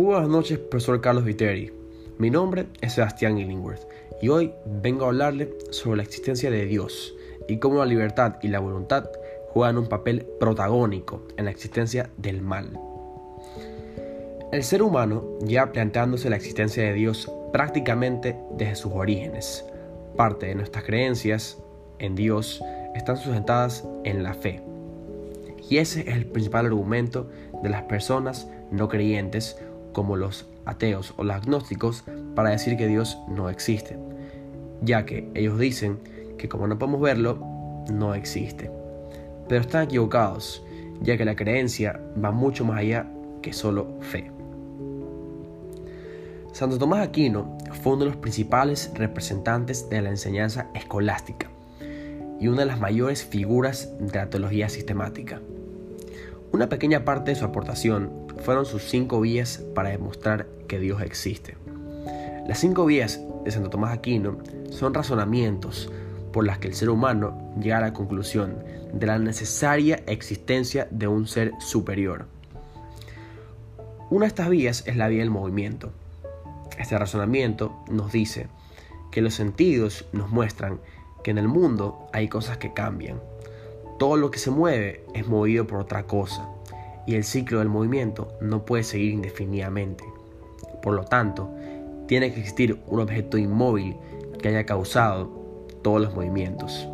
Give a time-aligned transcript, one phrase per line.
[0.00, 1.70] Muy buenas noches, profesor Carlos Viteri.
[2.16, 3.86] Mi nombre es Sebastián Illingworth
[4.22, 7.14] y hoy vengo a hablarle sobre la existencia de Dios
[7.48, 9.10] y cómo la libertad y la voluntad
[9.50, 12.80] juegan un papel protagónico en la existencia del mal.
[14.52, 19.66] El ser humano ya planteándose la existencia de Dios prácticamente desde sus orígenes.
[20.16, 21.58] Parte de nuestras creencias
[21.98, 22.62] en Dios
[22.94, 24.62] están sustentadas en la fe.
[25.68, 27.28] Y ese es el principal argumento
[27.62, 29.58] de las personas no creyentes
[29.92, 32.04] como los ateos o los agnósticos
[32.34, 33.98] para decir que Dios no existe,
[34.82, 35.98] ya que ellos dicen
[36.38, 37.38] que como no podemos verlo,
[37.92, 38.70] no existe.
[39.48, 40.62] Pero están equivocados,
[41.02, 43.06] ya que la creencia va mucho más allá
[43.42, 44.30] que solo fe.
[46.52, 51.48] Santo Tomás Aquino fue uno de los principales representantes de la enseñanza escolástica
[52.40, 55.40] y una de las mayores figuras de la teología sistemática.
[56.52, 58.10] Una pequeña parte de su aportación
[58.44, 61.56] fueron sus cinco vías para demostrar que Dios existe.
[62.48, 64.38] Las cinco vías de Santo Tomás Aquino
[64.70, 65.92] son razonamientos
[66.32, 68.56] por las que el ser humano llega a la conclusión
[68.92, 72.26] de la necesaria existencia de un ser superior.
[74.10, 75.92] Una de estas vías es la vía del movimiento.
[76.78, 78.48] Este razonamiento nos dice
[79.12, 80.80] que los sentidos nos muestran
[81.22, 83.20] que en el mundo hay cosas que cambian.
[84.00, 86.48] Todo lo que se mueve es movido por otra cosa
[87.06, 90.04] y el ciclo del movimiento no puede seguir indefinidamente.
[90.80, 91.50] Por lo tanto,
[92.06, 93.98] tiene que existir un objeto inmóvil
[94.40, 95.26] que haya causado
[95.82, 96.88] todos los movimientos.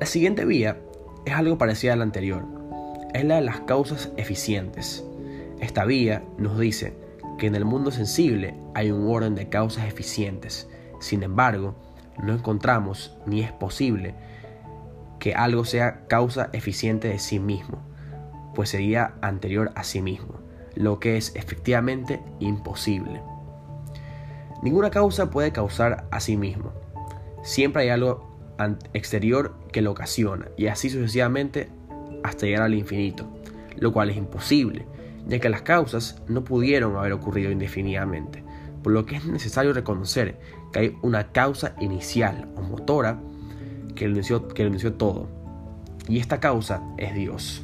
[0.00, 0.78] La siguiente vía
[1.26, 2.42] es algo parecido a la anterior.
[3.12, 5.04] Es la de las causas eficientes.
[5.60, 6.94] Esta vía nos dice
[7.36, 10.66] que en el mundo sensible hay un orden de causas eficientes.
[10.98, 11.74] Sin embargo,
[12.22, 14.14] no encontramos ni es posible
[15.20, 17.82] que algo sea causa eficiente de sí mismo,
[18.54, 20.40] pues sería anterior a sí mismo,
[20.74, 23.22] lo que es efectivamente imposible.
[24.62, 26.72] Ninguna causa puede causar a sí mismo.
[27.42, 28.28] Siempre hay algo
[28.92, 31.70] exterior que lo ocasiona y así sucesivamente
[32.22, 33.26] hasta llegar al infinito,
[33.78, 34.86] lo cual es imposible,
[35.26, 38.42] ya que las causas no pudieron haber ocurrido indefinidamente,
[38.82, 40.38] por lo que es necesario reconocer
[40.72, 43.18] que hay una causa inicial o motora
[44.00, 45.26] que lo inició, que todo,
[46.08, 47.60] y esta causa es Dios.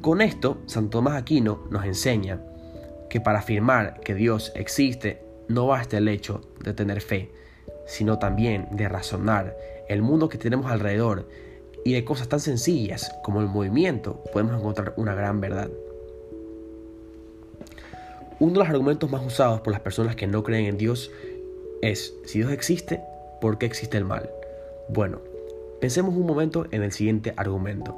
[0.00, 2.40] Con esto, Santo Tomás Aquino nos enseña
[3.10, 7.30] que para afirmar que Dios existe no basta el hecho de tener fe,
[7.86, 9.54] sino también de razonar
[9.86, 11.28] el mundo que tenemos alrededor
[11.84, 15.68] y de cosas tan sencillas como el movimiento podemos encontrar una gran verdad.
[18.40, 21.10] Uno de los argumentos más usados por las personas que no creen en Dios
[21.82, 23.02] es, si Dios existe,
[23.42, 24.30] ¿por qué existe el mal?
[24.88, 25.20] Bueno,
[25.80, 27.96] pensemos un momento en el siguiente argumento.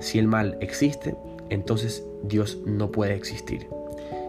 [0.00, 1.14] Si el mal existe,
[1.48, 3.66] entonces Dios no puede existir.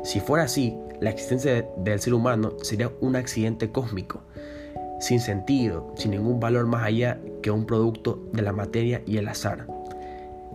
[0.03, 4.21] Si fuera así, la existencia del ser humano sería un accidente cósmico,
[4.99, 9.27] sin sentido, sin ningún valor más allá que un producto de la materia y el
[9.27, 9.67] azar.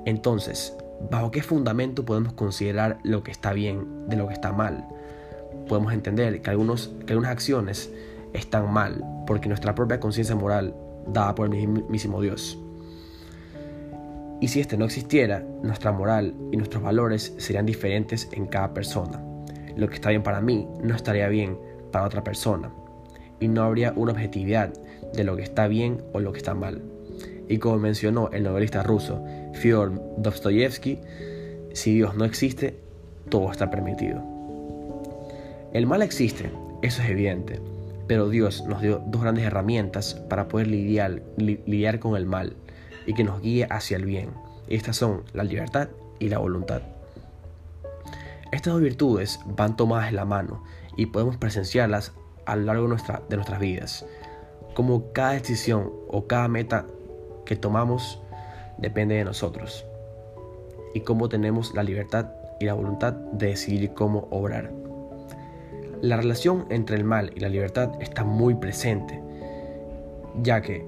[0.05, 0.77] Entonces,
[1.11, 4.87] ¿Bajo qué fundamento podemos considerar lo que está bien de lo que está mal?
[5.69, 7.93] Podemos entender que, que algunas acciones
[8.33, 10.75] están mal porque nuestra propia conciencia moral
[11.07, 12.59] dada por el mismísimo Dios.
[14.41, 19.23] Y si este no existiera, nuestra moral y nuestros valores serían diferentes en cada persona.
[19.77, 21.59] Lo que está bien para mí no estaría bien
[21.91, 22.71] para otra persona.
[23.41, 24.73] Y no habría una objetividad
[25.15, 26.83] de lo que está bien o lo que está mal
[27.49, 29.25] y como mencionó el novelista ruso
[29.55, 31.01] Fyodor Dostoyevsky,
[31.73, 32.77] si Dios no existe,
[33.29, 34.23] todo está permitido.
[35.73, 36.51] El mal existe,
[36.83, 37.61] eso es evidente,
[38.07, 42.57] pero Dios nos dio dos grandes herramientas para poder lidiar, con el mal
[43.07, 44.31] y que nos guíe hacia el bien.
[44.69, 46.83] estas son la libertad y la voluntad.
[48.53, 50.63] Estas dos virtudes van tomadas en la mano
[50.97, 52.13] y podemos presenciarlas
[52.47, 52.97] a lo largo de,
[53.29, 54.07] de nuestras vidas.
[54.75, 56.87] Como cada decisión o cada meta
[57.45, 58.21] que tomamos
[58.79, 59.85] depende de nosotros
[60.95, 62.31] y cómo tenemos la libertad
[62.61, 64.86] y la voluntad de decidir cómo obrar.
[66.03, 69.23] La relación entre el mal y la libertad está muy presente,
[70.43, 70.87] ya que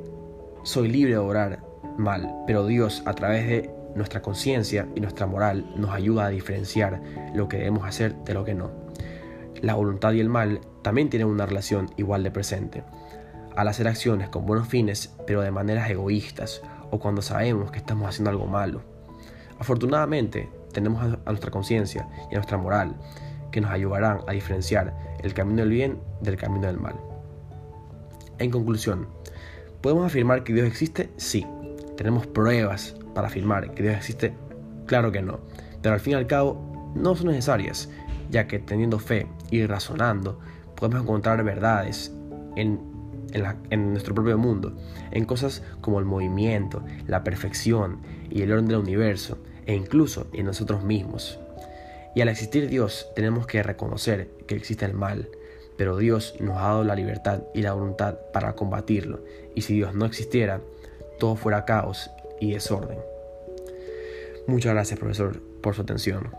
[0.64, 1.60] soy libre de obrar
[1.96, 7.00] mal, pero Dios a través de nuestra conciencia y nuestra moral nos ayuda a diferenciar
[7.34, 8.70] lo que debemos hacer de lo que no.
[9.62, 12.84] La voluntad y el mal también tienen una relación igual de presente
[13.56, 16.62] al hacer acciones con buenos fines, pero de maneras egoístas,
[16.92, 18.82] o cuando sabemos que estamos haciendo algo malo.
[19.58, 22.94] Afortunadamente, tenemos a nuestra conciencia y a nuestra moral
[23.58, 26.94] que nos ayudarán a diferenciar el camino del bien del camino del mal.
[28.38, 29.08] En conclusión,
[29.80, 31.10] ¿podemos afirmar que Dios existe?
[31.16, 31.44] Sí.
[31.96, 34.32] ¿Tenemos pruebas para afirmar que Dios existe?
[34.86, 35.40] Claro que no.
[35.82, 37.90] Pero al fin y al cabo, no son necesarias,
[38.30, 40.38] ya que teniendo fe y razonando,
[40.76, 42.14] podemos encontrar verdades
[42.54, 42.80] en,
[43.32, 44.76] en, nuestro propio mundo,
[45.10, 47.98] en cosas como el movimiento, la perfección
[48.30, 51.40] y el orden del universo, e incluso en nosotros mismos.
[52.18, 55.28] Y al existir Dios tenemos que reconocer que existe el mal,
[55.76, 59.20] pero Dios nos ha dado la libertad y la voluntad para combatirlo,
[59.54, 60.60] y si Dios no existiera,
[61.20, 62.10] todo fuera caos
[62.40, 62.98] y desorden.
[64.48, 66.32] Muchas gracias profesor por su atención.